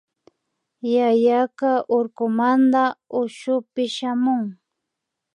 Yayaka 0.95 1.69
urkumanta 1.97 2.83
ushupi 3.21 3.83
shamun 3.95 4.45